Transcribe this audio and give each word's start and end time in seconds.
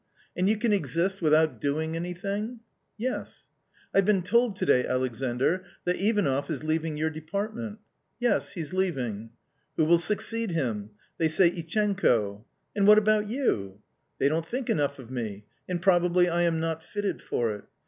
"And 0.35 0.49
you 0.49 0.57
can 0.57 0.73
exist 0.73 1.21
without 1.21 1.61
doing 1.61 1.95
anything?"" 1.95 2.61
Yes."" 3.11 3.45
I've 3.93 4.03
been 4.03 4.23
told 4.23 4.55
to 4.55 4.65
day, 4.65 4.83
Alexandr, 4.83 5.63
that 5.85 5.97
Ivanoff 5.97 6.49
is 6.49 6.63
leaving 6.63 6.97
your 6.97 7.11
department!"" 7.11 7.77
Yes, 8.27 8.53
he's 8.53 8.73
leaving."" 8.73 9.29
Who 9.77 9.85
will 9.85 9.99
succeed 9.99 10.49
him?"" 10.53 10.89
They 11.19 11.27
say 11.27 11.51
Ichenko."" 11.51 12.43
And 12.75 12.87
what 12.87 12.97
about 12.97 13.27
you?"" 13.27 13.79
They 14.17 14.27
don't 14.27 14.43
think 14.47 14.71
enough 14.71 14.97
of 14.97 15.11
me. 15.11 15.45
And 15.69 15.79
probably 15.83 16.27
I 16.27 16.41
am 16.41 16.59
not 16.59 16.81
fitted 16.81 17.21
for 17.21 17.53
it." 17.53 17.65